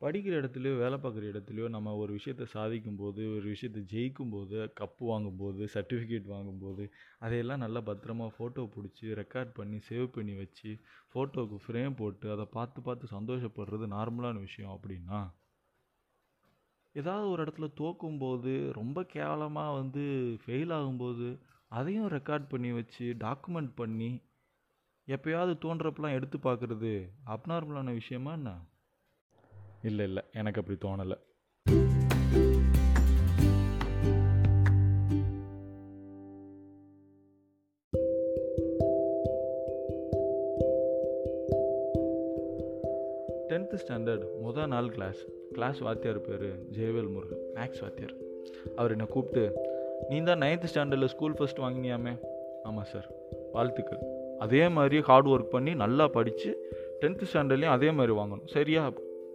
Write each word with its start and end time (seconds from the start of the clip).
படிக்கிற 0.00 0.34
இடத்துலையோ 0.40 0.74
வேலை 0.76 0.98
பார்க்குற 0.98 1.24
இடத்துலையோ 1.30 1.68
நம்ம 1.68 1.94
ஒரு 1.96 2.12
விஷயத்த 2.18 2.44
சாதிக்கும்போது 2.52 3.22
ஒரு 3.32 3.46
விஷயத்த 3.48 3.80
ஜெயிக்கும்போது 3.92 4.58
கப்பு 4.76 5.04
வாங்கும்போது 5.04 5.62
சர்டிஃபிகேட் 5.74 6.26
வாங்கும்போது 6.26 6.84
அதையெல்லாம் 7.18 7.58
நல்லா 7.58 7.80
பத்திரமா 7.80 8.28
ஃபோட்டோ 8.36 8.68
பிடிச்சி 8.68 9.14
ரெக்கார்ட் 9.14 9.52
பண்ணி 9.52 9.78
சேவ் 9.88 10.06
பண்ணி 10.08 10.34
வச்சு 10.34 10.70
ஃபோட்டோவுக்கு 11.12 11.58
ஃப்ரேம் 11.64 11.94
போட்டு 11.94 12.30
அதை 12.30 12.46
பார்த்து 12.50 12.82
பார்த்து 12.82 13.12
சந்தோஷப்படுறது 13.12 13.88
நார்மலான 13.92 14.40
விஷயம் 14.40 14.74
அப்படின்னா 14.76 15.20
ஏதாவது 16.94 17.26
ஒரு 17.28 17.44
இடத்துல 17.44 17.66
தோக்கும்போது 17.80 18.52
ரொம்ப 18.72 19.02
கேவலமாக 19.08 19.76
வந்து 19.76 20.04
ஃபெயில் 20.42 20.72
ஆகும்போது 20.72 21.26
அதையும் 21.70 22.08
ரெக்கார்ட் 22.08 22.48
பண்ணி 22.48 22.72
வச்சு 22.72 23.06
டாக்குமெண்ட் 23.20 23.74
பண்ணி 23.74 24.10
எப்போயாவது 25.08 25.52
தோன்றப்பெல்லாம் 25.62 26.16
எடுத்து 26.16 26.38
பார்க்குறது 26.38 26.92
அப்நார்மலான 27.26 27.92
விஷயமா 27.94 28.32
என்ன? 28.32 28.50
இல்லை 29.82 30.04
இல்லை. 30.04 30.22
எனக்கு 30.32 30.60
அப்படி 30.60 30.78
தோணலை. 30.84 31.16
டென்த்து 43.50 43.78
ஸ்டாண்டர்ட் 43.84 44.24
மொதல் 44.44 44.66
நாள் 44.66 44.88
கிளாஸ் 44.88 45.26
கிளாஸ் 45.52 45.78
வாத்தியார் 45.78 46.20
பேர் 46.20 46.46
ஜெயவேல் 46.70 47.12
முருகன் 47.12 47.44
மேக்ஸ் 47.54 47.80
வாத்தியார். 47.80 48.14
அவர் 48.76 48.90
என்னை 48.90 49.06
கூப்பிட்டு 49.06 49.44
நீ 50.08 50.20
தான் 50.22 50.38
நைன்த்து 50.38 50.68
ஸ்டாண்டர்டில் 50.74 51.12
ஸ்கூல் 51.14 51.32
ஃபஸ்ட் 51.32 51.62
வாங்கினியாமே? 51.64 52.20
ஆமாம் 52.62 52.84
சார் 52.84 53.10
வாழ்த்துக்கள். 53.52 54.02
அதே 54.38 54.68
மாதிரி 54.68 55.00
ஹார்ட் 55.00 55.26
ஒர்க் 55.26 55.54
பண்ணி 55.56 55.74
நல்லா 55.74 56.08
படித்து 56.08 56.50
டென்த்து 57.00 57.24
ஸ்டாண்டர்ட்லேயும் 57.32 57.76
அதே 57.78 57.90
மாதிரி 57.90 58.16
வாங்கணும். 58.18 58.46
சரியா? 58.46 58.92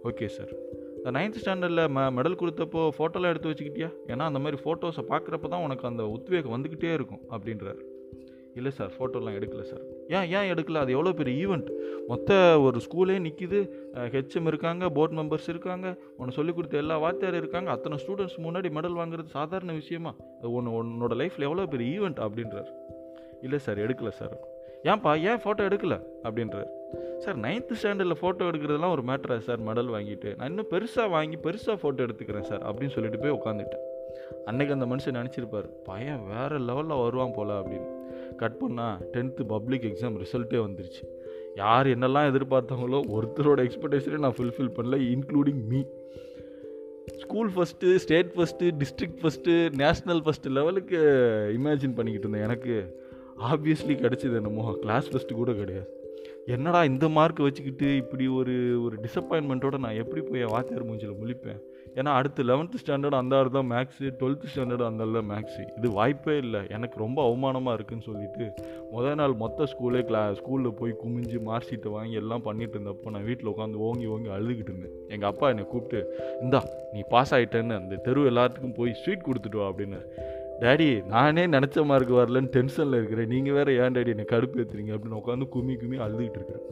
ஓகே 0.08 0.26
சார். 0.26 0.52
இந்த 0.96 1.10
நைன்த் 1.18 1.38
ஸ்டாண்டர்டில் 1.40 1.82
ம 1.96 2.00
மெடல் 2.16 2.40
கொடுத்தப்போ 2.40 2.80
ஃபோட்டோலாம் 2.98 3.32
எடுத்து 3.32 3.50
வச்சுக்கிட்டியா? 3.50 3.88
ஏன்னா 4.06 4.24
அந்த 4.30 4.38
மாதிரி 4.38 4.62
ஃபோட்டோஸை 4.64 5.02
பார்க்குறப்ப 5.10 5.48
தான் 5.48 5.62
உனக்கு 5.62 5.84
அந்த 5.86 6.08
உத்வேகம் 6.08 6.54
வந்துக்கிட்டே 6.54 6.92
இருக்கும் 6.92 7.22
அப்படின்றார். 7.30 7.80
இல்லை 8.54 8.70
சார் 8.70 8.90
ஃபோட்டோலாம் 8.98 9.36
எடுக்கல 9.38 9.62
சார். 9.62 9.84
ஏன் 10.08 10.26
ஏன் 10.36 10.50
எடுக்கல? 10.54 10.74
அது 10.74 10.92
எவ்வளோ 10.92 11.12
பெரிய 11.12 11.46
ஈவெண்ட் 11.46 11.68
மொத்த 12.08 12.60
ஒரு 12.60 12.80
ஸ்கூலே 12.86 13.16
நிற்கிது 13.26 13.60
ஹெச்எம் 13.94 14.46
இருக்காங்க 14.46 14.90
போர்ட் 14.90 15.16
மெம்பர்ஸ் 15.18 15.48
இருக்காங்க 15.48 15.86
உனக்கு 16.16 16.38
சொல்லிக் 16.38 16.54
கொடுத்த 16.54 16.76
எல்லா 16.76 16.98
வாத்தியார் 16.98 17.34
இருக்காங்க 17.34 17.70
அத்தனை 17.70 17.98
ஸ்டூடெண்ட்ஸ் 18.04 18.38
முன்னாடி 18.46 18.70
மெடல் 18.76 18.98
வாங்குறது 19.00 19.36
சாதாரண 19.38 19.72
விஷயமா? 19.72 20.14
அது 20.38 20.52
ஒன்று 20.52 20.76
உன்னோட 20.82 21.16
லைஃப்பில் 21.22 21.48
எவ்வளோ 21.50 21.66
பெரிய 21.66 22.00
ஈவெண்ட் 22.00 22.20
அப்படின்றார். 22.26 22.70
இல்லை 23.42 23.58
சார் 23.58 23.78
எடுக்கல 23.78 24.08
சார். 24.08 24.36
ஏன்ப்பா 24.84 25.10
ஏன் 25.28 25.40
ஃபோட்டோ 25.42 25.62
எடுக்கல? 25.68 25.96
அப்படின்றார் 26.22 26.70
சார் 27.18 27.38
நைன்த்து 27.38 27.74
ஸ்டாண்டர்டில் 27.82 28.18
ஃபோட்டோ 28.20 28.44
எடுக்கிறதுலாம் 28.50 28.90
ஒரு 28.90 29.02
மேட்ரா 29.02 29.38
சார் 29.38 29.60
மெடல் 29.60 29.90
வாங்கிட்டு. 29.96 30.36
நான் 30.36 30.48
இன்னும் 30.48 30.70
பெருசாக 30.70 31.08
வாங்கி 31.10 31.36
பெருசாக 31.36 31.76
ஃபோட்டோ 31.82 32.00
எடுத்துக்கிறேன் 32.06 32.40
சார் 32.40 32.62
அப்படின்னு 32.62 32.94
சொல்லிட்டு 32.96 33.18
போய் 33.18 33.36
உட்காந்துட்டேன் 33.38 33.84
அன்னைக்கு 34.44 34.74
அந்த 34.74 34.86
மனுஷன் 34.86 35.16
நினச்சிருப்பார் 35.20 35.68
பையன் 35.84 36.22
வேறு 36.26 36.58
லெவலில் 36.58 37.02
வருவான் 37.02 37.32
போல் 37.36 37.48
அப்படின்னு. 37.48 37.88
கட் 38.36 38.58
பண்ணால் 38.60 38.96
டென்த்து 39.12 39.42
பப்ளிக் 39.46 39.82
எக்ஸாம் 39.82 40.18
ரிசல்ட்டே 40.22 40.60
வந்துருச்சு. 40.66 41.02
யார் 41.54 41.86
என்னெல்லாம் 41.86 42.28
எதிர்பார்த்தாங்களோ 42.30 43.00
ஒருத்தரோட 43.16 43.60
எக்ஸ்பெக்டேஷனே 43.66 44.18
நான் 44.18 44.36
ஃபுல்ஃபில் 44.38 44.74
பண்ணல 44.76 44.98
including 45.14 45.62
me 45.68 45.82
school 47.16 47.50
first 47.56 47.94
state 47.94 48.32
first 48.36 48.70
district 48.78 49.20
first 49.22 49.54
national 49.82 50.22
first 50.26 50.54
லெவலுக்கு 50.58 50.98
இமேஜின் 51.58 51.96
பண்ணிக்கிட்டு 51.98 52.28
இருந்தேன் 52.28 52.42
எனக்கு. 52.42 53.02
ஆப்வியஸ்லி 53.50 53.94
கிடச்சிது 54.04 54.38
என்னமோ. 54.40 54.64
கிளாஸ் 54.84 55.10
ஃபஸ்ட்டு 55.12 55.40
கூட 55.42 55.52
கிடையாது. 55.52 55.90
என்னடா 56.54 56.80
இந்த 56.84 57.06
மார்க் 57.08 57.38
வச்சுக்கிட்டு 57.44 57.96
இப்படி 57.96 58.24
ஒரு 58.38 58.54
ஒரு 58.86 58.96
டிசப்பாயின்மெண்ட்டோட 59.04 59.76
நான் 59.84 60.00
எப்படி 60.02 60.20
போய் 60.26 60.50
வாத்தியார் 60.54 60.88
மூஞ்சில் 60.88 61.20
முழிப்பேன்? 61.20 61.60
ஏன்னா 61.98 62.10
அடுத்து 62.18 62.44
லெவன்த்து 62.50 62.80
ஸ்டாண்டர்ட் 62.82 63.16
அந்த 63.18 63.36
ஆறு 63.38 63.50
தான் 63.56 63.68
மேக்ஸு 63.72 64.06
டுவெல்த்து 64.20 64.50
ஸ்டாண்டர்ட் 64.52 64.84
அந்த 64.88 65.04
ஆள் 65.04 65.16
தான் 65.18 65.28
மேக்ஸு 65.32 65.62
இது 65.78 65.88
வாய்ப்பே 65.98 66.36
இல்லை. 66.44 66.60
எனக்கு 66.76 66.96
ரொம்ப 67.04 67.18
அவமானமாக 67.28 67.76
இருக்குதுன்னு 67.76 68.08
சொல்லிட்டு 68.10 68.46
முதல் 68.94 69.18
நாள் 69.20 69.34
மொத்த 69.44 69.68
ஸ்கூலே 69.72 70.02
கிளா 70.08 70.22
ஸ்கூலில் 70.40 70.76
போய் 70.80 70.94
குமிஞ்சு 71.02 71.40
மார்க் 71.48 71.68
ஷீட்டை 71.70 71.92
வாங்கி 71.96 72.20
எல்லாம் 72.22 72.46
பண்ணிட்டு 72.48 72.76
இருந்தப்போ 72.78 73.14
நான் 73.16 73.28
வீட்டில் 73.30 73.52
உட்காந்து 73.54 73.84
ஓங்கி 73.88 74.06
ஓங்கி 74.14 74.30
அழுதுகிட்டு 74.36 74.72
இருந்தேன். 74.72 74.96
எங்கள் 75.08 75.30
அப்பா 75.32 75.48
என்னை 75.54 75.66
கூப்பிட்டு 75.72 76.00
இந்தா 76.46 76.62
நீ 76.94 77.02
பாஸ் 77.14 77.34
ஆகிட்டேன்னு 77.38 77.80
அந்த 77.80 78.00
தெரு 78.08 78.28
எல்லாத்துக்கும் 78.32 78.78
போய் 78.80 78.98
ஸ்வீட் 79.02 79.26
கொடுத்துட்டு 79.30 79.60
வா 79.62 79.68
அப்படின்னு. 79.72 80.00
டேடி 80.60 81.06
நானே 81.06 81.46
நினச்ச 81.46 81.84
மார்க் 81.84 82.10
வரலன்னு 82.10 82.50
டென்ஷனில் 82.56 82.96
இருக்கிறேன். 82.98 83.28
நீங்கள் 83.28 83.52
வேறு 83.52 83.72
ஏன் 83.76 83.94
டேடி 83.94 84.12
என்னை 84.14 84.24
கடுப்பு 84.28 84.60
ஏற்றுறீங்க 84.62 84.92
அப்படின்னு 84.94 85.20
உட்காந்து 85.20 85.48
கும்மி 85.48 85.74
கும்மி 85.74 85.96
அழுதுகிட்டு 85.96 86.38
இருக்கிறேன். 86.40 86.66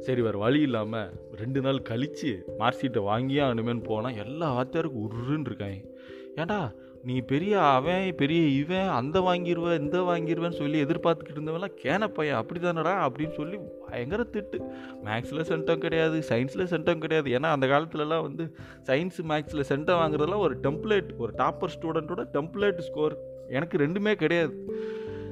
சரி 0.00 0.20
வேறு 0.20 0.38
வழி 0.38 0.60
இல்லாமல் 0.60 1.10
ரெண்டு 1.36 1.60
நாள் 1.60 1.82
கழித்து 1.82 2.32
மார்க் 2.58 2.80
ஷீட்டை 2.82 3.02
வாங்கியே 3.10 3.42
ஆகணுமேன்னு 3.46 3.84
போனால் 3.84 4.16
எல்லா 4.16 4.48
வாத்தியாருக்கும் 4.56 5.06
உருன்னு 5.06 5.48
இருக்காங்க. 5.50 5.80
ஏன்டா 6.36 6.60
நீ 7.06 7.14
பெரிய 7.30 7.54
அவன் 7.74 8.06
பெரிய 8.20 8.42
இவன் 8.60 8.88
அந்த 8.98 9.16
வாங்கிடுவேன் 9.26 9.80
இந்த 9.82 9.98
வாங்கிடுவேன்னு 10.08 10.58
சொல்லி 10.60 10.78
எதிர்பார்த்துக்கிட்டு 10.84 11.40
இருந்தவெல்லாம் 11.40 11.74
கேன 11.82 12.06
பையன் 12.16 12.38
அப்படி 12.40 12.60
தானடா 12.60 12.94
அப்படின்னு 13.06 13.34
சொல்லி 13.40 13.56
பயங்கர 13.88 14.22
திட்டு. 14.34 14.58
மேக்ஸில் 15.06 15.42
சென்டம் 15.50 15.82
கிடையாது 15.84 16.18
சயின்ஸில் 16.30 16.70
சென்டம் 16.72 17.02
கிடையாது. 17.04 17.30
ஏன்னா 17.36 17.50
அந்த 17.56 17.66
காலத்துலலாம் 17.72 18.24
வந்து 18.28 18.44
சயின்ஸ் 18.88 19.20
மேக்ஸில் 19.32 19.68
சென்டம் 19.72 20.00
வாங்குறதெல்லாம் 20.02 20.44
ஒரு 20.46 20.56
டெம்ப்ளேட் 20.66 21.10
ஒரு 21.24 21.32
டாப்பர் 21.42 21.74
ஸ்டூடெண்ட்டோட 21.76 22.24
டெம்ப்ளேட் 22.36 22.80
ஸ்கோர் 22.88 23.16
எனக்கு 23.58 23.78
ரெண்டுமே 23.84 24.14
கிடையாது. 24.22 24.54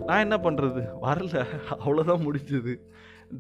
நான் 0.09 0.25
என்ன 0.27 0.37
பண்ணுறது 0.47 0.83
வரல. 1.07 1.45
அவ்வளோதான் 1.85 2.25
முடிஞ்சது. 2.27 2.75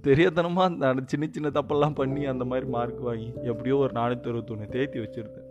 தெரியாதனமாக 0.08 0.68
அந்த 0.92 1.02
சின்ன 1.12 1.28
சின்ன 1.34 1.50
தப்பெல்லாம் 1.58 1.98
பண்ணி 2.00 2.24
அந்த 2.32 2.46
மாதிரி 2.52 2.68
மார்க் 2.76 3.02
வாங்கி 3.08 3.28
எப்படியோ 3.50 3.76
ஒரு 3.84 3.94
நானூற்றி 4.00 4.30
அறுபத்தொன்று 4.32 4.72
தேத்தி 4.76 5.00
வச்சுருந்தேன். 5.04 5.50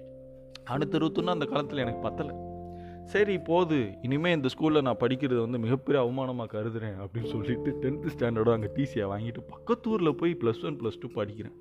நானூற்றி 0.70 0.98
அறுபத்தொன்று 1.00 1.36
அந்த 1.38 1.48
காலத்தில் 1.54 1.84
எனக்கு 1.86 2.04
பத்தலை. 2.08 2.34
சரி 3.12 3.36
போது. 3.48 3.78
இனிமேல் 4.06 4.36
இந்த 4.36 4.50
ஸ்கூலில் 4.54 4.86
நான் 4.88 5.00
படிக்கிறது 5.02 5.40
வந்து 5.46 5.60
மிகப்பெரிய 5.64 6.00
அவமானமாக 6.04 6.52
கருதுறேன் 6.56 6.98
அப்படின்னு 7.04 7.32
சொல்லிட்டு 7.34 7.72
டென்த்து 7.84 8.14
ஸ்டாண்டர்டும் 8.16 8.56
அங்கே 8.56 8.70
டிசியை 8.78 9.06
வாங்கிட்டு 9.12 9.42
பக்கத்தூரில் 9.54 10.18
போய் 10.22 10.34
ப்ளஸ் 10.42 10.64
ஒன் 10.70 10.78
ப்ளஸ் 10.82 11.00
டூ 11.00 11.10
படிக்கிறேன். 11.18 11.56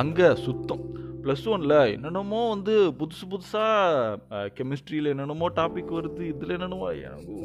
அங்கே 0.00 0.28
சுத்தம். 0.46 0.82
ப்ளஸ் 1.22 1.46
ஒனில் 1.54 1.76
என்னென்னமோ 1.94 2.40
வந்து 2.48 2.74
புதுசு 3.00 3.24
புதுசாக 3.32 4.48
கெமிஸ்ட்ரியில் 4.58 5.12
என்னென்னமோ 5.12 5.48
டாபிக் 5.58 5.92
வருது 5.98 6.22
இதில் 6.32 6.54
என்னென்னமோ 6.56 6.88
எனக்கு 7.08 7.36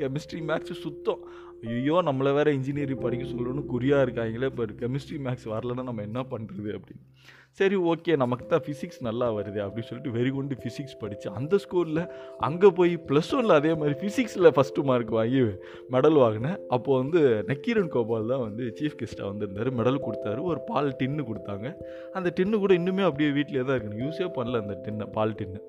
கெமிஸ்ட்ரி 0.00 0.40
மேக்ஸு 0.50 0.76
சுத்தம். 0.86 1.22
ஐயோ 1.68 1.96
நம்மளை 2.08 2.30
வேறு 2.36 2.54
இன்ஜினியரிங் 2.58 3.04
படிக்க 3.04 3.24
சொல்லணும்னு 3.32 3.64
குறியாக 3.72 4.04
இருக்காங்களே 4.06 4.48
இப்போ 4.52 4.66
கெமிஸ்ட்ரி 4.82 5.18
மேக்ஸ் 5.26 5.50
வரலன்னா 5.54 5.82
நம்ம 5.90 6.02
என்ன 6.08 6.20
பண்ணுறது 6.32 6.70
அப்படின்னு. 6.78 7.04
சரி 7.58 7.76
ஓகே 7.90 8.12
நமக்கு 8.22 8.44
தான் 8.50 8.62
ஃபிசிக்ஸ் 8.64 9.00
நல்லா 9.06 9.26
வருது 9.36 9.60
அப்படின்னு 9.64 9.88
சொல்லிட்டு 9.88 10.12
வெறி 10.16 10.30
கொண்டு 10.34 10.54
ஃபிசிக்ஸ் 10.60 10.98
படித்து 11.00 11.26
அந்த 11.38 11.54
ஸ்கூலில் 11.64 12.02
அங்கே 12.46 12.68
போய் 12.78 12.92
ப்ளஸ் 13.08 13.30
ஒனில் 13.36 13.56
அதே 13.56 13.72
மாதிரி 13.80 13.94
ஃபிசிக்ஸில் 14.02 14.50
ஃபஸ்ட்டு 14.56 14.84
மார்க் 14.90 15.10
வாங்கி 15.18 15.40
மெடல் 15.94 16.18
வாங்கினேன். 16.24 16.58
அப்போது 16.76 17.00
வந்து 17.02 17.20
நக்கீரன் 17.50 17.90
கோபால் 17.94 18.30
தான் 18.32 18.44
வந்து 18.46 18.66
சீஃப் 18.78 18.96
கெஸ்ட்டாக 19.00 19.30
வந்திருந்தார். 19.32 19.70
மெடல் 19.80 20.04
கொடுத்தாரு. 20.06 20.42
ஒரு 20.52 20.62
பால் 20.70 20.90
டின்னு 21.00 21.28
கொடுத்தாங்க. 21.30 21.66
அந்த 22.18 22.30
டின்னு 22.38 22.62
கூட 22.64 22.74
இன்னுமே 22.80 23.04
அப்படியே 23.08 23.32
வீட்டிலே 23.38 23.64
தான் 23.66 23.76
இருக்கணும் 23.78 24.04
யூஸே 24.06 24.30
பண்ணல 24.38 24.62
அந்த 24.64 24.76
டின்னை 24.86 25.08
பால் 25.18 25.36
டின்னு 25.40 25.60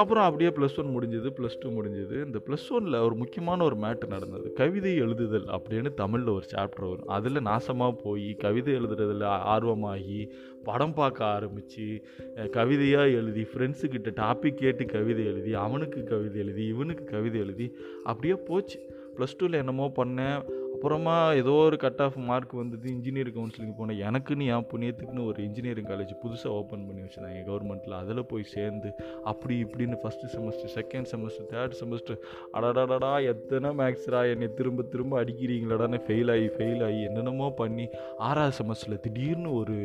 அப்புறம் 0.00 0.24
அப்படியே 0.28 0.50
ப்ளஸ் 0.56 0.76
ஒன் 0.80 0.90
முடிஞ்சது 0.96 1.28
ப்ளஸ் 1.36 1.60
டூ 1.60 1.68
முடிஞ்சது. 1.76 2.16
இந்த 2.26 2.38
ப்ளஸ் 2.46 2.66
ஒனில் 2.76 2.96
ஒரு 3.06 3.14
முக்கியமான 3.22 3.64
ஒரு 3.68 3.76
மேட்ரு 3.84 4.08
நடந்தது. 4.16 4.48
கவிதை 4.58 4.92
எழுதுதல் 5.10 5.58
அப்படின்னு 5.58 5.94
தமிழில் 5.94 6.28
ஒரு 6.28 6.44
சாப்டர் 6.54 6.88
வரும். 6.88 7.06
அதில் 7.06 7.42
நாசமாக 7.42 7.96
போய் 8.02 8.34
கவிதை 8.34 8.74
எழுதுறதில் 8.74 9.24
ஆர்வமாகி 9.54 10.30
படம் 10.64 10.94
பார்க்க 10.94 11.24
ஆரம்பித்து 11.24 12.04
கவிதையாக 12.50 13.08
எழுதி 13.08 13.42
ஃப்ரெண்ட்ஸுக்கிட்ட 13.42 14.10
டாபிக் 14.22 14.60
கேட்டு 14.62 14.86
கவிதை 14.86 15.24
எழுதி 15.24 15.54
அவனுக்கு 15.54 16.04
கவிதை 16.04 16.40
எழுதி 16.42 16.64
இவனுக்கு 16.66 17.04
கவிதை 17.04 17.40
எழுதி 17.40 17.76
அப்படியே 18.04 18.34
போச்சு. 18.34 18.80
ப்ளஸ் 19.16 19.36
டூவில் 19.38 19.60
என்னமோ 19.62 19.92
பண்ணேன். 19.96 20.59
அப்புறமா 20.80 21.14
ஏதோ 21.32 21.50
ஒரு 21.50 21.76
கட் 21.76 22.00
ஆஃப் 22.00 22.14
மார்க் 22.18 22.52
வந்தது 22.52 22.86
இன்ஜினியரிங் 22.92 23.34
கவுன்சிலிங் 23.34 23.74
போனேன். 23.78 23.98
எனக்குன்னு 24.08 24.44
என் 24.52 24.66
புண்ணியத்துக்குன்னு 24.70 25.24
ஒரு 25.26 25.38
இன்ஜினியரிங் 25.42 25.88
காலேஜ் 25.88 26.12
புதுசாக 26.22 26.52
ஓப்பன் 26.60 26.86
பண்ணி 26.86 27.02
வச்சுருந்தாங்க 27.02 27.40
கவர்மெண்ட்டில் 27.48 27.94
அதில் 27.98 28.20
போய் 28.26 28.42
சேர்ந்து 28.42 28.90
அப்படி 29.24 29.54
இப்படின்னு 29.64 29.96
first 30.02 30.30
semester 30.34 30.72
second 30.76 31.08
semester 31.12 31.48
third 31.50 31.74
semester 31.80 32.18
அடடடா 32.52 33.24
எத்தனை 33.24 33.70
மேக்ஸ்ரா 33.70 34.30
என்னை 34.30 34.48
திரும்ப 34.54 34.82
திரும்ப 34.82 35.24
அடிக்கிறீங்களாடான்னு 35.24 36.00
ஃபெயில் 36.06 36.32
ஆகி 36.36 36.48
ஃபெயில் 36.56 36.84
ஆகி 36.84 37.02
என்னென்னமோ 37.02 37.48
பண்ணி 37.50 37.86
ஆறாவது 38.28 38.56
செமஸ்டரில் 38.60 39.00
திடீர்னு 39.00 39.52
ஒரு 39.52 39.76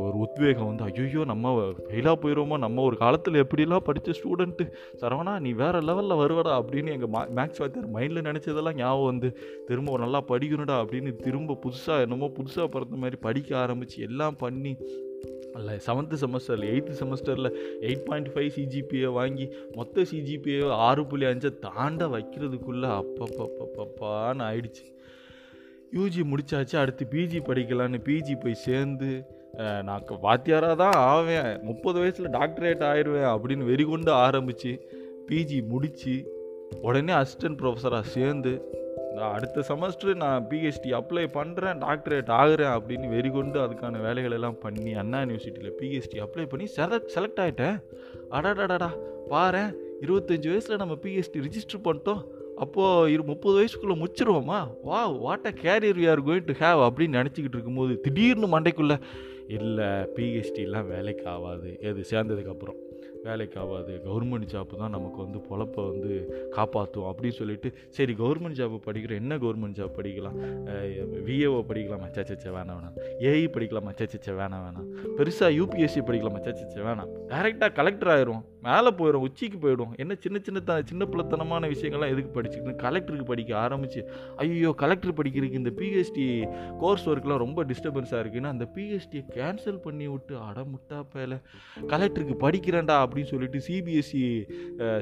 ஒரு 0.00 0.16
உத்வேகம் 0.18 0.66
வந்து 0.66 0.84
ஐயோ 0.84 1.24
நம்ம 1.24 1.54
ஃபெயிலாக 1.86 2.16
போயிடுவோமோ 2.24 2.58
நம்ம 2.58 2.82
ஒரு 2.82 2.96
காலத்தில் 2.96 3.42
எப்படிலாம் 3.44 3.86
படித்த 3.90 4.16
ஸ்டூடெண்ட்டு 4.20 4.66
சரவணா 5.00 5.36
நீ 5.38 5.52
வேறு 5.52 5.80
லெவலில் 5.80 6.20
வருவடா 6.24 6.58
அப்படின்னு 6.60 6.96
எங்கள் 6.96 7.14
மா 7.16 7.24
மேக்ஸ் 7.40 7.62
வாத்தியார் 7.62 7.88
மைண்டில் 7.94 8.26
நினச்சதெல்லாம் 8.30 8.78
ஞாபகம் 8.82 9.10
வந்து 9.12 9.30
திரும்ப 9.66 9.90
ஒரு 9.90 10.06
நல்லா 10.08 10.24
படிக்கணும்டா 10.28 10.76
அப்படின்னு 10.82 11.16
திரும்ப 11.16 11.58
புதுசாக 11.64 12.00
என்னமோ 12.00 12.26
புதுசாக 12.26 12.66
பிறந்த 12.66 12.96
மாதிரி 12.96 13.16
படிக்க 13.20 13.58
ஆரம்பித்து 13.58 14.02
எல்லாம் 14.02 14.36
பண்ணி 14.36 14.76
அல்ல 15.52 15.76
செவன்த்து 15.86 16.16
செமஸ்டரில் 16.22 16.66
எயித்து 16.72 16.92
செமஸ்டரில் 17.00 17.48
எயிட் 17.80 18.04
பாயிண்ட் 18.04 18.28
ஃபைவ் 18.28 18.50
சிஜிபிஏ 18.56 19.08
வாங்கி 19.12 19.46
மொத்த 19.74 20.04
சிஜிபிஏ 20.10 20.68
ஆறு 20.86 21.06
புள்ளி 21.06 21.24
அஞ்சை 21.24 21.50
தாண்ட 21.58 22.06
வைக்கிறதுக்குள்ளே 22.06 22.90
அப்பப்பப்பப்பான்னு 23.00 24.44
ஆயிடுச்சு. 24.50 24.86
யூஜி 25.96 26.22
முடிச்சாச்சு 26.30 26.76
அடுத்து 26.76 27.06
பிஜி 27.10 27.40
படிக்கலான்னு 27.48 28.00
பிஜி 28.04 28.36
போய் 28.42 28.62
சேர்ந்து 28.66 29.10
நான் 29.82 30.08
வாத்தியாராக 30.22 30.76
தான் 30.76 30.96
ஆவேன். 31.12 31.62
முப்பது 31.62 31.98
வயசில் 31.98 32.30
டாக்டரேட் 32.30 32.84
ஆயிடுவேன் 32.92 33.30
அப்படின்னு 33.34 33.64
வெறிகொண்டு 33.70 34.10
ஆரம்பித்து 34.10 34.72
பிஜி 35.28 35.60
முடித்து 35.68 36.16
உடனே 36.82 37.12
அசிஸ்டன்ட் 37.12 37.60
ப்ரொஃபஸராக 37.62 38.06
சேர்ந்து 38.16 38.52
அடுத்த 39.26 39.60
செமஸ்டர் 39.60 40.14
நான் 40.14 40.46
பிஹெச்டி 40.50 40.90
அப்ளை 40.92 41.24
பண்ணுறேன் 41.34 41.78
டாக்டரேட் 41.78 42.30
ஆகிறேன் 42.30 42.74
அப்படின்னு 42.78 43.08
வெறிகொண்டு 43.08 43.58
அதுக்கான 43.60 44.00
வேலைகள் 44.00 44.32
எல்லாம் 44.32 44.58
பண்ணி 44.58 44.92
அண்ணா 44.94 45.18
யூனிவர்சிட்டியில் 45.18 45.76
பிஹெச்டி 45.80 46.18
அப்ளை 46.20 46.46
பண்ணி 46.46 46.66
செலக்ட் 46.76 47.12
செலக்ட் 47.14 47.40
ஆகிட்டேன் 47.40 47.76
அடாடாடாடா 48.30 48.90
பாரு 49.28 49.62
இருபத்தஞ்சி 50.02 50.48
வயசில் 50.48 50.76
நம்ம 50.76 50.94
பிஹெச்டி 50.94 51.38
ரிஜிஸ்டர் 51.40 51.86
பண்ணிட்டோம். 51.86 52.22
அப்போது 52.58 53.12
இரு 53.12 53.22
முப்பது 53.22 53.56
வயசுக்குள்ளே 53.58 53.96
முச்சிருவோமா 54.02 54.60
வா 54.84 55.06
what 55.18 55.46
a 55.46 55.52
career 55.62 55.98
we 55.98 56.08
are 56.08 56.20
going 56.20 56.44
to 56.44 56.52
have 56.52 56.80
அப்படின்னு 56.88 57.18
நினச்சிக்கிட்டு 57.18 57.56
இருக்கும்போது 57.56 58.00
திடீர்னு 58.00 58.46
மண்டைக்குள்ளே 58.46 58.96
இல்லை 59.48 59.88
பிஹெச்டிலாம் 60.16 60.86
வேலைக்கு 60.86 61.26
ஆகாது 61.28 61.78
எது 61.80 62.04
சேர்ந்ததுக்கப்புறம் 62.10 62.78
வேலைக்கு 63.28 63.60
ஆகாது 63.60 64.00
கவர்மெண்ட் 64.04 64.48
ஜாப்பு 64.52 64.76
தான் 64.78 64.90
நமக்கு 64.90 65.22
வந்து 65.22 65.38
பொழப்பை 65.38 65.90
வந்து 65.90 66.12
காப்பாற்றும் 66.50 67.04
அப்படின்னு 67.04 67.30
சொல்லிட்டு 67.30 67.72
சரி 67.88 68.14
கவர்மெண்ட் 68.18 68.58
ஜாப்பு 68.60 68.78
படிக்கிறோம். 68.86 69.14
என்ன 69.14 69.36
கவர்மெண்ட் 69.36 69.78
ஜாப் 69.80 69.96
படிக்கலாம்? 69.96 70.36
விஏஓ 71.26 71.60
படிக்கலாமா. 71.68 72.08
சச்சச்ச 72.16 72.46
வேணாம் 72.56 72.76
வேணாம். 72.78 72.96
ஏஇ 73.20 73.48
படிக்கலாமா. 73.48 73.92
சச்சச்ச 74.00 74.32
வேணாம் 74.40 74.64
வேணாம். 74.66 74.88
பெருசாக 75.16 75.54
யூபிஎஸ்சி 75.60 76.02
படிக்கலாமா. 76.02 76.40
சச்சச்ச 76.46 76.76
வேணாம். 76.76 77.08
டேரெக்டாக 77.28 77.72
கலெக்டர் 77.72 78.12
ஆயிரும் 78.12 78.44
மேலே 78.66 78.90
போயிடும் 78.98 79.24
உச்சிக்கு 79.26 79.58
போயிடும். 79.64 79.92
என்ன 80.02 80.12
சின்ன 80.24 80.36
சின்ன 80.46 80.60
த 80.68 80.74
சின்ன 80.90 81.02
பிள்ளைத்தனமான 81.10 81.68
விஷயங்கள்லாம் 81.72 82.12
எதுக்கு 82.14 82.30
படிச்சுக்கணும் 82.36 82.78
கலெக்டருக்கு 82.84 83.26
படிக்க 83.30 83.52
ஆரம்பிச்சு. 83.64 84.00
ஐயோ 84.42 84.70
கலெக்டர் 84.82 85.16
படிக்கிறதுக்கு 85.20 85.60
இந்த 85.62 85.72
பிஹெச்டி 85.80 86.26
கோர்ஸ் 86.82 87.06
ஒர்க்லாம் 87.10 87.42
ரொம்ப 87.44 87.64
டிஸ்டர்பன்ஸாக 87.70 88.22
இருக்குன்னு 88.24 88.52
அந்த 88.54 88.66
பிஹெச்டியை 88.76 89.22
கேன்சல் 89.36 89.80
பண்ணி 89.86 90.06
விட்டு 90.14 90.34
அடமுட்டா 90.48 91.00
பேல 91.14 91.38
கலெக்டருக்கு 91.92 92.36
படிக்கிறேன்டா 92.44 92.96
அப்படின்னு 93.04 93.30
சொல்லிட்டு 93.32 93.60
சிபிஎஸ்சி 93.68 94.22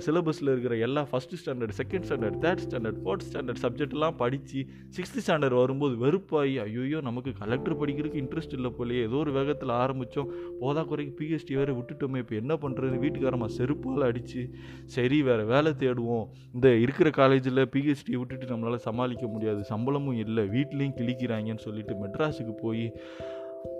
சிலபஸில் 0.06 0.52
இருக்கிற 0.54 0.76
எல்லா 0.88 1.04
first 1.12 1.40
standard 1.42 1.74
second 1.80 2.06
standard 2.08 2.38
third 2.44 2.64
standard 2.66 3.00
fourth 3.02 3.26
standard 3.28 3.62
சப்ஜெக்ட்லாம் 3.64 4.18
படித்து 4.22 4.62
சிக்ஸ்த் 4.98 5.20
ஸ்டாண்டர்ட் 5.24 5.58
வரும்போது 5.62 5.96
வெறுப்பாகி 6.04 6.54
ஐயோ 6.66 7.00
நமக்கு 7.08 7.32
கலெக்டர் 7.42 7.78
படிக்கிறதுக்கு 7.80 8.22
இன்ட்ரெஸ்ட் 8.24 8.54
இல்லை 8.58 8.72
போலயே. 8.78 9.02
ஏதோ 9.08 9.16
ஒரு 9.24 9.32
வேகத்தில் 9.38 9.74
ஆரம்பித்தோம் 9.82 10.30
போதா 10.60 10.82
குறைக்கு 10.90 11.14
பிஹெச்டி 11.20 11.54
வேறு 11.60 11.72
விட்டுட்டோமே 11.78 12.20
இப்போ 12.24 12.34
என்ன 12.42 12.54
பண்ணுறது 12.62 12.96
நம்ம 13.46 13.64
செருப்பால் 13.64 14.02
அடித்து 14.02 14.54
சரி 14.84 15.22
வேறு 15.22 15.46
வேலை 15.46 15.72
தேடுவோம். 15.78 16.28
இந்த 16.54 16.76
இருக்கிற 16.76 17.10
காலேஜில் 17.10 17.56
பிஹெச்டி 17.56 18.12
விட்டுட்டு 18.12 18.46
நம்மளால் 18.46 18.76
சமாளிக்க 18.76 19.26
முடியாது. 19.26 19.64
சம்பளமும் 19.64 20.18
இல்லை. 20.18 20.44
வீட்லேயும் 20.44 20.96
கிழிக்கிறாங்கன்னு 20.96 21.58
சொல்லிட்டு 21.58 22.06
மெட்ராஸுக்கு 22.06 22.52
போய் 22.62 22.96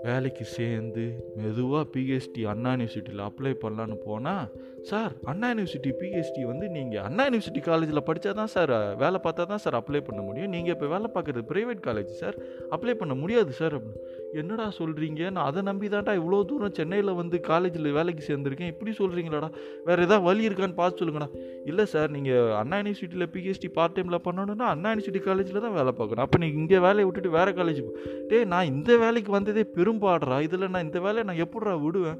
வேலைக்கு 0.05 0.45
சேர்ந்து 0.57 1.03
மெதுவாக 1.37 1.83
பிஹெச்டி 1.93 2.41
அண்ணா 2.51 2.71
யூனிவர்சிட்டியில் 2.73 3.23
அப்ளை 3.27 3.53
பண்ணலான்னு 3.63 3.95
போனால் 4.05 4.45
சார் 4.89 5.13
அண்ணா 5.31 5.47
யூனிவர்சிட்டி 5.51 5.91
பிஹெச்டி 6.01 6.41
வந்து 6.49 6.65
நீங்கள் 6.75 7.03
அண்ணா 7.07 7.23
யூனிவர்சிட்டி 7.27 7.61
காலேஜில் 7.67 8.03
படித்தா 8.09 8.31
தான் 8.39 8.51
சார் 8.55 8.73
வேலை 9.01 9.19
பார்த்தா 9.25 9.45
தான் 9.51 9.61
சார் 9.63 9.77
அப்ளை 9.79 10.01
பண்ண 10.07 10.21
முடியும். 10.27 10.51
நீங்கள் 10.55 10.73
இப்போ 10.75 10.87
வேலை 10.93 11.07
பார்க்குறது 11.15 11.43
ப்ரைவேட் 11.51 11.81
காலேஜ் 11.87 12.11
சார் 12.21 12.35
அப்ளை 12.75 12.93
பண்ண 13.01 13.13
முடியாது 13.13 13.51
சார். 13.51 13.75
அப்படின்னு. 13.77 14.03
என்னடா 14.41 14.67
சொல்கிறீங்க 14.79 15.21
நான் 15.35 15.47
அதை 15.49 15.61
நம்பி 15.69 15.87
தான்டா 15.95 16.13
இவ்வளோ 16.21 16.39
தூரம் 16.51 16.75
சென்னையில் 16.79 17.13
வந்து 17.21 17.39
காலேஜில் 17.49 17.89
வேலைக்கு 17.97 18.23
சேர்ந்துருக்கேன். 18.29 18.71
இப்படி 18.73 18.93
சொல்கிறீங்களாடா 19.01 19.49
வேறு 19.89 20.05
எதாவது 20.07 20.25
வழி 20.29 20.47
இருக்கான்னு 20.49 20.79
பார்த்து 20.81 21.01
சொல்லுங்கடா. 21.01 21.29
இல்லை 21.71 21.85
சார் 21.95 22.09
நீங்கள் 22.17 22.53
அண்ணா 22.61 22.79
யூனிவர்சிட்டியில் 22.81 23.31
பிஹெச்டி 23.35 23.71
பார்ட் 23.79 23.95
டைமில் 23.97 24.23
பண்ணணுன்னா 24.27 24.67
அண்ணா 24.75 24.91
யூனிவர்சிட்டி 24.93 25.23
காலேஜில் 25.29 25.63
தான் 25.65 25.77
வேலை 25.79 25.93
பார்க்கணும். 25.99 26.25
அப்போ 26.27 26.39
நீங்கள் 26.45 26.61
இங்கே 26.63 26.79
வேலையை 26.87 27.07
விட்டுட்டு 27.09 27.35
வேறு 27.39 27.53
காலேஜ் 27.59 27.83
டே 28.31 28.39
நான் 28.53 28.71
இந்த 28.73 28.91
வேலைக்கு 29.05 29.31
வந்ததே 29.37 29.65
விரும்பாடுறா 29.87 30.41
இதில் 30.41 30.69
நான் 30.69 30.83
இந்த 30.83 30.99
வேலையை 30.99 31.23
நான் 31.23 31.35
எப்படிடா 31.35 31.75
விடுவேன்? 31.75 32.19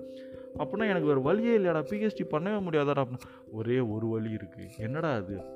அப்படின்னா 0.57 0.87
எனக்கு 0.87 1.07
வேறு 1.07 1.21
வழியே 1.21 1.57
இல்லையாடா. 1.57 1.83
பிஹெச்டி 1.89 2.25
பண்ணவே 2.31 2.59
முடியாதாடா 2.69 3.03
அப்படின்னா. 3.03 3.19
ஒரே 3.51 3.79
ஒரு 3.79 4.07
வழி 4.07 4.29
இருக்குது 4.29 4.77
என்னடா 4.77 5.13
அது? 5.13 5.55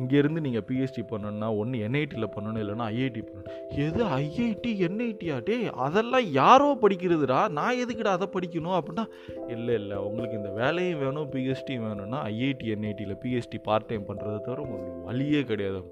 இங்கேருந்து 0.00 0.40
நீங்கள் 0.40 0.62
பிஹெச்டி 0.68 1.02
பண்ணணும்னா 1.10 1.56
ஒன்று 1.56 1.88
என்ஐடியில் 1.88 2.30
பண்ணணும் 2.36 2.60
இல்லைன்னா 2.62 2.86
ஐஐடி 2.92 3.22
பண்ணணும். 3.26 3.68
எது 3.68 4.04
ஐஐடி 4.04 4.70
என்ஐடியா 4.86 5.42
டே 5.44 5.70
அதெல்லாம் 5.72 6.22
யாரோ 6.22 6.78
படிக்கிறதுடா. 6.82 7.48
நான் 7.48 7.74
எதுக்குடா 7.74 8.12
அதை 8.16 8.28
படிக்கணும் 8.32 8.80
அப்படின்னா? 8.80 9.04
இல்லை 9.48 9.74
இல்லை. 9.74 9.96
உங்களுக்கு 9.96 10.36
இந்த 10.36 10.48
வேலையும் 10.48 10.98
வேணும் 10.98 11.30
பிஹெச்டியும் 11.30 11.86
வேணும்னா 11.86 12.26
ஐஐடி 12.26 12.64
என்ஐடியில் 12.64 13.18
பிஹெச்டி 13.24 13.58
பார்ட் 13.62 13.84
டைம் 13.84 14.02
பண்ணுறத 14.02 14.40
தவிர 14.40 14.62
உங்களுக்கு 14.62 15.04
வழியே 15.04 15.42
கிடையாது. 15.42 15.84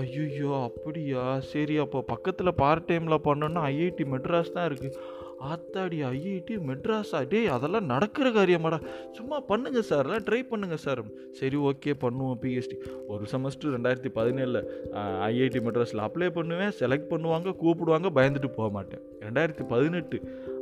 ஐயோ 0.00 0.48
அப்படியா? 0.68 1.24
சரி 1.52 1.76
அப்போ 1.84 2.00
பக்கத்தில் 2.12 2.58
பார்ட் 2.62 2.88
டைமில் 2.90 3.24
பண்ணோன்னா 3.28 3.62
ஐஐடி 3.72 4.04
மெட்ராஸ் 4.14 4.56
தான் 4.56 4.68
இருக்குது 4.70 4.98
ஆத்தாடி 5.50 5.98
ஐஐடி 6.10 6.54
மெட்ராஸா? 6.68 7.18
டேய் 7.28 7.50
அதெல்லாம் 7.54 7.88
நடக்கிற 7.92 8.28
காரியமாடா. 8.30 8.78
சும்மா 9.16 9.38
பண்ணுங்க 9.50 9.80
சார் 9.88 10.04
எல்லாம் 10.06 10.24
ட்ரை 10.28 10.40
பண்ணுங்க 10.52 10.76
சார் 10.84 11.02
சரி 11.40 11.56
ஓகே 11.70 11.94
பண்ணுவோம் 12.04 12.38
பிஹெச்டி 12.42 12.76
ஒரு 13.08 13.24
செமஸ்டர் 13.32 13.74
ரெண்டாயிரத்தி 13.76 14.12
பதினேழில் 14.18 14.60
ஐஐடி 15.28 15.60
மெட்ராஸில் 15.66 16.04
அப்ளை 16.06 16.30
பண்ணுவேன் 16.38 16.72
செலக்ட் 16.80 17.10
பண்ணுவாங்க 17.12 17.54
கூப்பிடுவாங்க 17.62 18.10
பயந்துட்டு 18.18 18.50
போக 18.58 18.68
மாட்டேன். 18.78 19.02
ரெண்டாயிரத்தி 19.26 19.66
பதினெட்டு. 19.74 20.18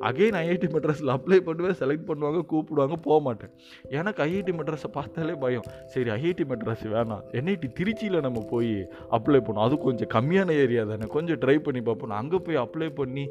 அகைன் 0.09 0.37
ஐஐடி 0.43 0.69
மெட்ராஸில் 0.75 1.13
அப்ளை 1.17 1.39
பண்ணுவேன் 1.49 1.77
செலக்ட் 1.81 2.07
பண்ணுவாங்க 2.09 2.41
கூப்பிடுவாங்க 2.53 2.97
போக 3.07 3.19
மாட்டேன் 3.27 3.53
எனக்கு 3.99 4.21
ஐஐடி 4.27 4.53
மெட்ராஸை 4.59 4.91
பார்த்தாலே 4.97 5.35
பயம். 5.45 5.67
சரி 5.93 6.11
ஐஐடி 6.17 6.45
மெட்ராஸ் 6.53 6.85
வேணாம். 6.95 7.23
என்ஐடி 7.39 7.69
திருச்சியில் 7.79 8.19
நம்ம 8.27 8.43
போய் 8.53 8.73
அப்ளை 9.19 9.41
பண்ணோம். 9.47 9.65
அது 9.67 9.79
கொஞ்சம் 9.87 10.11
கம்மியான 10.17 10.57
ஏரியா 10.65 10.85
தானே. 10.93 11.09
கொஞ்சம் 11.17 11.41
ட்ரை 11.45 11.57
பண்ணி 11.67 11.83
பார்ப்போம். 11.89 12.17
அங்கே 12.21 12.41
போய் 12.49 12.61
அப்ளை 12.65 12.89
பண்ணி 13.01 13.25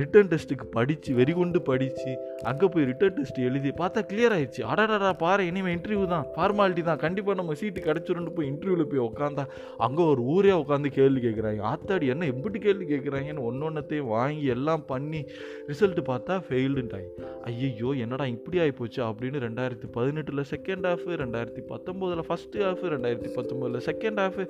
ரிட்டன் 0.00 0.30
டெஸ்ட்டுக்கு 0.32 0.68
படித்து 0.76 1.12
வெறிகுண்டு 1.20 1.62
படித்து 1.70 2.10
அங்கே 2.52 2.68
போய் 2.74 2.88
ரிட்டன் 2.90 3.16
டெஸ்ட் 3.18 3.40
எழுதி 3.48 3.72
பார்த்தா 3.82 4.02
கிளியர் 4.12 4.36
ஆயிடுச்சு. 4.38 4.62
அடடா 4.72 5.12
பாரு 5.24 5.42
இனிமேல் 5.50 5.74
இன்டர்வியூ 5.76 6.08
தான். 6.14 6.26
ஃபார்மாலிட்டி 6.36 6.84
தான். 6.90 7.00
கண்டிப்பாக 7.04 7.38
நம்ம 7.40 7.54
சீட்டு 7.62 7.86
கிடச்சிருன்னு 7.88 8.34
போய் 8.36 8.50
இன்டர்வியூவில் 8.52 8.90
போய் 8.92 9.04
உட்காந்தா 9.08 9.46
அங்கே 9.86 10.02
ஒரு 10.12 10.22
ஊரே 10.34 10.54
உட்காந்து 10.62 10.90
கேள்வி 10.98 11.20
கேட்குறாங்க 11.26 11.62
ஆத்தாடி 11.72 12.06
என்ன 12.14 12.28
எப்படி 12.34 12.58
கேள்வி 12.66 12.86
கேட்குறாங்கன்னு 12.92 13.46
ஒன்று 13.48 13.66
ஒன்றத்தையும் 13.70 14.10
வாங்கி 14.16 14.46
எல்லாம் 14.56 14.84
பண்ணி 14.92 15.20
ரிசல்ட் 15.72 15.93
ரிசல்ட்டு 15.94 16.10
பார்த்தா 16.10 16.34
ஃபெயில்டுன்ட்டாங்க 16.46 17.08
ஐயையோ 17.44 17.90
என்னடா 18.04 18.24
இப்படி 18.26 18.56
ஆகிப்போச்சு 18.58 19.00
அப்படின்னு 19.06 19.38
ரெண்டாயிரத்தி 19.44 19.88
பதினெட்டில் 19.96 20.42
செகண்ட் 20.52 20.86
ஹாஃபு 20.90 21.18
ரெண்டாயிரத்தி 21.22 21.62
பத்தொம்போதில் 21.72 22.24
ஃபஸ்ட்டு 22.28 22.62
ஹாஃபு 22.66 22.90
ரெண்டாயிரத்தி 22.94 23.30
பத்தொம்போதில் 23.36 23.84
செகண்ட் 23.88 24.20
ஹாஃபு 24.22 24.44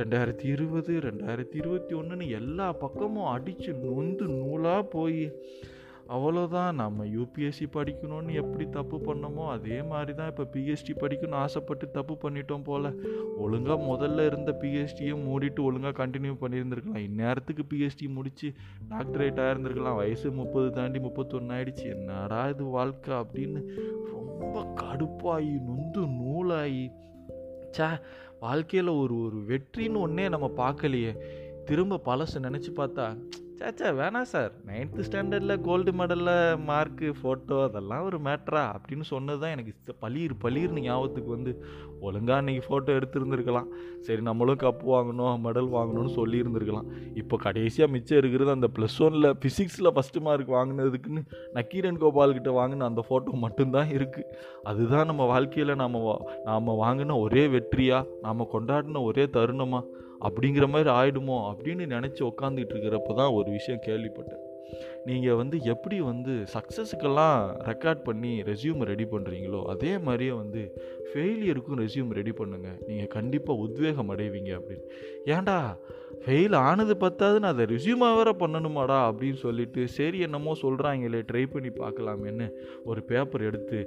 ரெண்டாயிரத்தி 0.00 0.46
இருபது 0.54 0.94
ரெண்டாயிரத்தி 1.06 1.58
இருபத்தி 1.62 1.94
ஒன்றுன்னு 1.94 2.28
எல்லா 2.40 2.68
பக்கமும் 2.84 3.30
அடித்து 3.34 3.72
நொந்து 3.84 4.26
நூலாக 4.34 4.82
போய். 4.94 5.24
அவ்வளோதான் 6.08 6.72
நம்ம 6.72 7.04
யூபிஎஸ்சி 7.04 7.66
படிக்கணும்னு 7.72 8.32
எப்படி 8.32 8.68
தப்பு 8.68 8.96
பண்ணோமோ 8.96 9.48
அதே 9.48 9.82
மாதிரி 9.82 10.14
தான் 10.14 10.28
இப்போ 10.28 10.42
பிஹெச்டி 10.42 10.94
படிக்கணும்னு 11.00 11.34
ஆசைப்பட்டு 11.34 11.90
தப்பு 11.90 12.14
பண்ணிட்டோம் 12.14 12.64
போல். 12.64 12.88
ஒழுங்காக 13.38 13.82
முதல்ல 13.82 14.26
இருந்த 14.26 14.56
பிஹெச்டியை 14.60 15.14
மூடிட்டு 15.26 15.60
ஒழுங்காக 15.60 16.06
கண்டினியூ 16.06 16.34
பண்ணியிருந்துருக்கலாம். 16.40 17.06
இந்நேரத்துக்கு 17.08 17.64
பிஹெச்டி 17.70 18.08
முடித்து 18.08 18.54
டாக்டரேட் 18.90 19.40
ஆயிருந்திருக்கலாம். 19.44 19.96
வயசு 19.96 20.32
முப்பது 20.32 20.70
தாண்டி 20.70 20.98
முப்பத்தொன்று 20.98 21.54
ஆயிடுச்சு. 21.54 21.86
என்னடா 21.96 22.48
இது 22.48 22.64
வாழ்க்கை 22.64 23.14
அப்படின்னு 23.14 23.62
ரொம்ப 24.14 24.74
கடுப்பாகி 24.82 25.62
நொந்து 25.68 26.00
நூலாகி 26.00 26.90
சே 27.70 27.86
வாழ்க்கையில் 28.40 28.88
ஒரு 28.88 29.22
ஒரு 29.22 29.36
வெற்றின்னு 29.48 29.98
ஒன்றே 29.98 30.28
நம்ம 30.28 30.50
பார்க்கலையே. 30.56 31.18
திரும்ப 31.64 32.00
பழசு 32.04 32.34
நினச்சி 32.34 32.70
பார்த்தா 32.76 33.16
சாச்சா 33.58 33.88
வேணாம் 33.98 34.28
சார். 34.30 34.52
நைன்த்து 34.68 35.04
ஸ்டாண்டர்டில் 35.06 35.54
கோல்டு 35.66 35.90
மெடலில் 35.98 36.30
மார்க்கு 36.68 37.08
ஃபோட்டோ 37.18 37.56
அதெல்லாம் 37.66 38.06
ஒரு 38.08 38.18
மேட்ரா 38.26 38.62
அப்படின்னு 38.76 39.04
சொன்னது 39.10 39.38
தான் 39.42 39.52
எனக்கு 39.56 39.94
பளிர் 40.04 40.34
பளிர்னு 40.44 40.84
ஞாபகத்துக்கு 40.86 41.30
வந்து 41.36 41.52
ஒழுங்காக 42.06 42.38
அன்றைக்கி 42.40 42.62
ஃபோட்டோ 42.66 42.90
எடுத்திருந்துருக்கலாம். 42.98 43.68
சரி 44.06 44.22
நம்மளும் 44.28 44.60
கப் 44.62 44.82
வாங்கணும் 44.94 45.44
மெடல் 45.46 45.70
வாங்கணும்னு 45.76 46.12
சொல்லியிருந்துருக்கலாம். 46.18 46.88
இப்போ 47.20 47.36
கடைசியாக 47.46 47.92
மிச்சம் 47.94 48.20
இருக்கிறது 48.22 48.50
அந்த 48.56 48.70
ப்ளஸ் 48.78 48.98
ஒனில் 49.06 49.30
ஃபிசிக்ஸில் 49.42 49.92
ஃபஸ்ட்டு 49.96 50.24
மார்க் 50.26 50.54
வாங்கினதுக்குன்னு 50.58 51.22
நக்கீரன் 51.58 52.02
கோபால்கிட்ட 52.04 52.52
வாங்கின 52.60 52.88
அந்த 52.90 53.04
ஃபோட்டோ 53.08 53.40
மட்டும்தான் 53.46 53.92
இருக்குது 53.98 54.30
அதுதான் 54.72 55.08
நம்ம 55.12 55.26
வாழ்க்கையில் 55.34 55.80
நாம் 55.82 56.00
நாம் 56.50 56.78
வாங்கின 56.84 57.18
ஒரே 57.26 57.44
வெற்றியாக 57.56 58.08
நாம் 58.26 58.50
கொண்டாடின 58.56 59.04
ஒரே 59.10 59.26
தருணமாக 59.36 60.02
அப்படிங்கிற 60.26 60.66
மாதிரி 60.68 60.90
ஆயிடுமோ 61.00 61.38
அப்படின்னு 61.52 61.86
நினச்சி 61.96 62.22
உக்காந்துக்கிட்டு 62.30 62.74
இருக்கிறப்ப 62.76 63.14
தான் 63.14 63.36
ஒரு 63.38 63.48
விஷயம் 63.50 63.84
கேள்விப்பட்டேன். 63.88 64.42
நீங்கள் 65.08 65.38
வந்து 65.40 65.56
எப்படி 65.72 65.96
வந்து 66.00 66.34
சக்ஸஸுக்கெல்லாம் 66.54 67.38
ரெக்கார்ட் 67.68 68.00
பண்ணி 68.06 68.30
ரெசியூம் 68.42 68.82
ரெடி 68.90 69.04
பண்ணுறீங்களோ 69.04 69.60
அதே 69.72 69.92
மாதிரியே 69.98 70.32
வந்து 70.32 70.62
ஃபெயிலியருக்கும் 71.08 71.80
ரெஸ்யூம் 71.84 72.12
ரெடி 72.12 72.32
பண்ணுங்கள் 72.32 72.78
நீங்கள் 72.88 73.12
கண்டிப்பாக 73.16 73.62
உத்வேகம் 73.66 74.12
அடைவீங்க 74.14 74.50
அப்படின்னு. 74.58 74.86
ஏன்டா 75.34 75.58
ஃபெயில் 76.24 76.54
ஆனது 76.68 76.94
பத்தாது 76.96 77.36
நான் 77.40 77.54
அதை 77.54 77.64
ரெஸ்யூமாக 77.66 78.16
வேற 78.16 78.30
பண்ணணுமாடா 78.42 78.98
அப்படின்னு 79.10 79.40
சொல்லிட்டு 79.46 79.88
சரி 79.88 80.18
என்னமோ 80.20 80.54
சொல்கிறாங்களே 80.62 81.20
ட்ரை 81.30 81.44
பண்ணி 81.46 81.72
பார்க்கலாமேன்னு 81.82 82.48
ஒரு 82.84 83.02
பேப்பர் 83.02 83.42
எடுத்து 83.42 83.80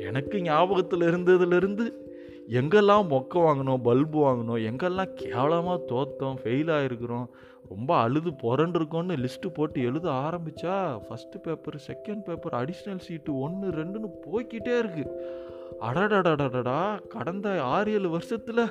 எனக்கு 0.00 0.36
ஞாபகத்தில் 0.42 1.08
இருந்ததுலேருந்து 1.10 1.84
எங்கெல்லாம் 2.52 3.06
மொக்க 3.10 3.34
வாங்கினோம் 3.40 3.82
பல்பு 3.82 4.18
வாங்கினோம் 4.24 4.64
எங்கெல்லாம் 4.70 5.14
கேவலமாக 5.14 5.84
தோத்தோம் 5.90 6.38
ஃபெயில் 6.42 6.70
ஆகிருக்கிறோம் 6.76 7.26
ரொம்ப 7.68 7.90
அழுது 7.96 8.30
புரண்டிருக்கோன்னு 8.42 9.14
லிஸ்ட்டு 9.24 9.48
போட்டு 9.48 9.84
எழுத 9.84 10.10
ஆரம்பித்தா 10.10 10.74
first 11.04 11.38
paper 11.38 11.78
second 11.86 12.22
paper 12.22 12.54
additional 12.54 13.04
sheet 13.06 13.38
ஒன்று 13.38 13.70
ரெண்டுன்னு 13.70 14.10
போய்க்கிட்டே 14.26 14.74
இருக்குது 14.82 15.14
அடடடடடா 15.80 16.80
கடந்த 17.08 17.62
ஆறு 17.62 17.92
ஏழு 17.92 18.08
வருஷத்தில் 18.08 18.64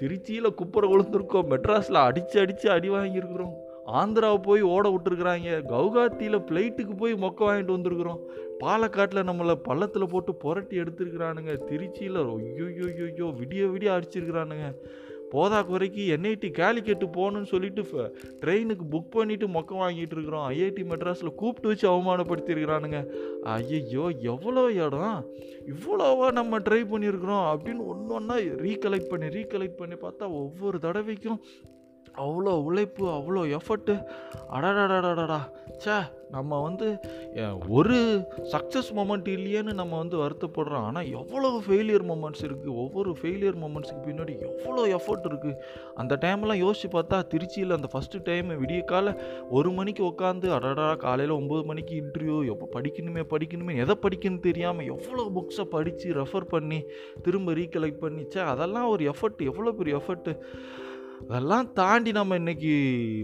திருச்சியில் 0.00 0.56
குப்பரை 0.60 0.88
விழுந்திருக்கோம் 0.90 1.50
மெட்ராஸில் 1.52 2.06
அடித்து 2.08 2.40
அடித்து 2.40 2.70
அடி 2.70 2.90
வாங்கியிருக்கிறோம். 2.90 3.56
ஆந்திராவை 3.86 4.38
போய் 4.42 4.60
ஓட 4.60 4.88
விட்டுருக்குறாங்க 4.90 5.58
கவுகாத்தியில் 5.74 6.44
ஃப்ளைட்டுக்கு 6.46 6.94
போய் 6.96 7.14
மொக்க 7.14 7.40
வாங்கிட்டு 7.48 7.76
வந்திருக்கிறோம். 7.76 8.22
பாலக்காட்டில் 8.62 9.28
நம்மளை 9.30 9.54
பள்ளத்தில் 9.68 10.10
போட்டு 10.12 10.34
புரட்டி 10.34 10.76
எடுத்துருக்குறானுங்க. 10.80 11.52
திருச்சியில் 11.68 12.20
ஐயோ 12.22 13.26
விடிய 13.40 13.62
விடிய 13.74 13.90
அடிச்சிருக்கிறானுங்க. 13.96 14.66
போதா 15.32 15.58
குறைக்கு 15.62 16.02
என்ஐடி 16.16 16.48
கேலிக்கெட்டு 16.58 17.06
போகணுன்னு 17.16 17.48
சொல்லிட்டு 17.50 17.82
ட்ரெயினுக்கு 18.42 18.84
புக் 18.92 19.10
பண்ணிவிட்டு 19.16 19.46
மொக்க 19.56 19.72
வாங்கிட்டு 19.82 20.14
இருக்கிறோம். 20.16 20.44
ஐஐடி 20.50 20.84
மெட்ராஸில் 20.90 21.38
கூப்பிட்டு 21.40 21.68
வச்சு 21.68 21.86
அவமானப்படுத்தியிருக்கிறானுங்க 21.90 23.00
ஐயையோ 23.56 24.04
எவ்வளோ 24.32 24.64
இடம்? 24.84 25.18
இவ்வளோவா 25.72 26.28
நம்ம 26.32 26.58
ட்ரை 26.58 26.80
பண்ணியிருக்கிறோம் 26.92 27.46
அப்படின்னு 27.52 27.84
ஒன்று 27.92 28.14
ஒன்றா 28.20 28.36
ரீகலெக்ட் 28.66 29.10
பண்ணி 29.10 29.26
ரீகலெக்ட் 29.26 29.80
பண்ணி 29.82 29.94
பார்த்தா 29.94 30.28
ஒவ்வொரு 30.42 30.78
தடவைக்கும் 30.78 31.40
அவ்வளோ 32.18 32.52
உழைப்பு 32.68 33.04
அவ்வளோ 33.08 33.42
எஃபர்ட்டு 33.58 33.94
அடடடடடா 34.52 35.40
சே 35.84 35.96
நம்ம 36.30 36.60
வந்து 36.62 36.86
ஒரு 37.68 37.96
சக்ஸஸ் 38.52 38.90
மொமெண்ட் 38.96 39.28
இல்லையேன்னு 39.28 39.72
நம்ம 39.72 39.98
வந்து 39.98 40.16
வருத்தப்படுறோம். 40.16 40.86
ஆனால் 40.88 41.08
எவ்வளோ 41.20 41.50
ஃபெயிலியர் 41.66 42.04
மொமெண்ட்ஸ் 42.10 42.44
இருக்குது 42.48 42.74
ஒவ்வொரு 42.84 43.12
ஃபெயிலியர் 43.20 43.58
மொமெண்ட்ஸுக்கு 43.64 44.02
பின்னாடி 44.08 44.34
எவ்வளோ 44.48 44.82
எஃபர்ட் 44.96 45.28
இருக்குது 45.30 45.58
அந்த 45.94 46.16
டைம்லாம் 46.20 46.62
யோசித்து 46.64 46.90
பார்த்தா 46.96 47.18
திருச்சியில் 47.32 47.76
அந்த 47.78 47.90
ஃபஸ்ட்டு 47.92 48.22
டைம் 48.22 48.48
விடிய 48.62 48.82
கால 48.84 49.14
ஒரு 49.50 49.70
மணிக்கு 49.70 50.04
உட்காந்து 50.10 50.48
அடடா 50.52 50.88
காலையில் 50.96 51.38
ஒம்பது 51.38 51.64
மணிக்கு 51.64 51.94
இன்டர்வியூ 52.02 52.38
எப்போ 52.54 52.68
படிக்கணுமே 52.76 53.24
படிக்கணுமே 53.34 53.76
எதை 53.76 53.96
படிக்கணும்னு 54.02 54.46
தெரியாமல் 54.48 54.86
எவ்வளோ 54.86 55.24
புக்ஸை 55.34 55.66
படித்து 55.76 56.12
ரெஃபர் 56.12 56.50
பண்ணி 56.50 56.80
திரும்ப 57.22 57.54
ரீகலெக்ட் 57.54 58.02
பண்ணிச்சா 58.02 58.44
அதெல்லாம் 58.46 58.88
ஒரு 58.88 59.04
எஃபர்ட் 59.12 59.42
எவ்வளோ 59.42 59.72
பெரிய 59.72 59.96
எஃபர்ட்டு 59.96 60.34
அதெல்லாம் 61.22 61.72
தாண்டி 61.72 62.12
நம்ம 62.12 62.38
இன்றைக்கி 62.38 62.72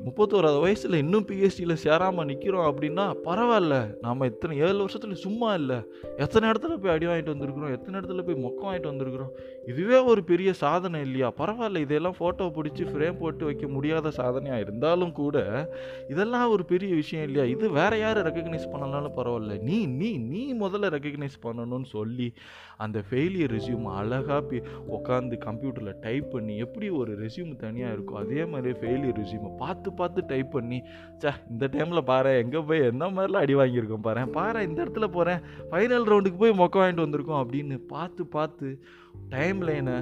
முப்பத்தோராது 0.07 0.61
வயசில் 0.61 0.93
இன்னும் 0.93 1.27
பிஎஸ்டியில் 1.27 1.73
சேராமல் 1.75 2.25
நிற்கிறோம் 2.25 2.67
அப்படின்னா 2.71 3.15
பரவாயில்ல. 3.25 3.95
நம்ம 4.01 4.27
இத்தனை 4.27 4.59
ஏழு 4.59 4.77
வருஷத்தில் 4.77 5.15
சும்மா 5.15 5.55
இல்லை. 5.55 5.77
எத்தனை 6.17 6.49
இடத்துல 6.49 6.77
போய் 6.77 6.93
அடி 6.93 7.07
வாங்கிட்டு 7.07 7.35
வந்திருக்கிறோம்? 7.35 7.71
எத்தனை 7.71 8.01
இடத்துல 8.01 8.23
போய் 8.23 8.43
மொக்கம் 8.45 8.69
வாங்கிட்டு 8.69 8.93
வந்திருக்கிறோம்? 8.93 9.31
இதுவே 9.67 9.99
ஒரு 9.99 10.25
பெரிய 10.25 10.53
சாதனை 10.53 11.01
இல்லையா? 11.01 11.33
பரவாயில்ல 11.39 11.77
இதெல்லாம் 11.77 12.15
ஃபோட்டோ 12.19 12.51
பிடிச்சி 12.59 12.85
ஃப்ரேம் 12.91 13.19
போட்டு 13.19 13.45
வைக்க 13.45 13.69
முடியாத 13.69 14.11
சாதனையாக 14.11 14.61
இருந்தாலும் 14.61 15.13
கூட 15.13 15.69
இதெல்லாம் 16.09 16.51
ஒரு 16.51 16.65
பெரிய 16.65 16.95
விஷயம் 16.95 17.25
இல்லையா? 17.25 17.57
இது 17.57 17.71
வேறு 17.71 17.99
யார் 17.99 18.27
ரெக்கக்னைஸ் 18.27 18.73
பண்ணலாம்னு 18.73 19.13
பரவாயில்ல. 19.17 19.61
நீ 19.61 19.87
நீ 19.87 20.17
நீ 20.17 20.55
முதல்ல 20.55 20.91
ரெக்கக்னைஸ் 20.97 21.39
பண்ணணும்னு 21.43 21.85
சொல்லி 21.85 22.33
அந்த 22.77 23.03
ஃபெயிலியர் 23.11 23.55
ரெசியூம் 23.57 23.85
அழகாக 23.85 24.63
உட்காந்து 24.97 25.35
கம்ப்யூட்டரில் 25.45 25.99
டைப் 26.01 26.31
பண்ணி 26.31 26.57
எப்படி 26.57 26.89
ஒரு 26.89 27.13
ரெசியூம் 27.27 27.57
தனியாக 27.57 27.84
இருக்கும். 27.93 28.21
அதே 28.23 28.45
மாதிரி 28.45 28.73
ஃபெயிலியர் 28.81 29.19
ரெசியூமை 29.21 29.51
பார்த்து 29.63 29.93
பார்த்து 29.93 30.27
டைப் 30.33 30.51
பண்ணி 30.57 30.79
சே 31.23 31.31
இந்த 31.53 31.69
டைமில் 31.77 32.09
பாரு 32.11 32.33
எங்கே 32.43 32.61
போய் 32.69 32.89
எந்த 32.91 33.07
மாதிரிலாம் 33.17 33.45
அடி 33.45 33.55
வாங்கியிருக்கோம் 33.61 34.05
பாரு? 34.09 34.27
பாரு 34.39 34.67
இந்த 34.69 34.79
இடத்துல 34.85 35.09
போகிறேன் 35.17 35.41
ஃபைனல் 35.71 36.09
ரவுண்டுக்கு 36.11 36.43
போய் 36.43 36.61
மொக்க 36.63 36.83
வாங்கிட்டு 36.83 37.07
வந்திருக்கோம் 37.07 37.43
அப்படின்னு 37.45 37.79
பார்த்து 37.95 38.25
பார்த்து 38.37 38.69
டைம் 39.29 39.61
லைனை 39.67 39.97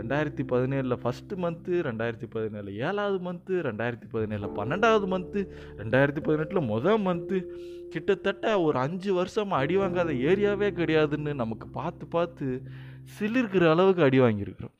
ரெண்டாயிரத்தி 0.00 0.42
பதினேழில் 0.52 1.00
ஃபஸ்ட்டு 1.02 1.40
மந்த்து 1.44 1.74
ரெண்டாயிரத்தி 1.88 2.28
பதினேழில் 2.34 2.78
ஏழாவது 2.88 3.18
மந்த்து 3.26 3.54
ரெண்டாயிரத்தி 3.68 4.08
பதினேழில் 4.12 4.56
பன்னெண்டாவது 4.58 5.06
மந்த்து 5.14 5.40
ரெண்டாயிரத்தி 5.80 6.22
பதினெட்டில் 6.26 6.68
மொதல் 6.72 7.02
மந்த்து 7.06 7.38
கிட்டத்தட்ட 7.94 8.60
ஒரு 8.60 8.78
அஞ்சு 8.78 9.12
வருஷமாக 9.12 9.62
அடி 9.62 9.76
வாங்காத 9.76 10.10
ஏரியாவே 10.30 10.68
கிடையாதுன்னு 10.80 11.34
நமக்கு 11.34 11.68
பார்த்து 11.68 12.06
பார்த்து 12.06 12.46
சிலிருக்கிற 13.16 13.70
அளவுக்கு 13.70 14.02
அடி 14.02 14.20
வாங்கியிருக்கிறோம். 14.20 14.74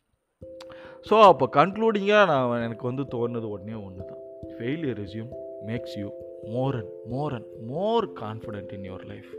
ஸோ 1.06 1.16
அப்போ 1.24 1.46
கன்க்ளூடிங்காக 1.52 2.24
நான் 2.26 2.62
எனக்கு 2.62 2.84
வந்து 2.86 3.04
தோணுது 3.10 3.46
உடனே 3.50 3.76
ஒன்று 3.84 4.02
தான் 4.04 4.22
failure 4.52 4.98
resume 5.00 5.30
makes 5.66 5.96
you 5.98 6.08
more 6.50 6.76
and 6.76 6.92
more 7.06 7.34
and 7.34 7.48
more 7.66 8.06
confident 8.20 8.72
in 8.72 8.84
your 8.84 9.06
life 9.06 9.30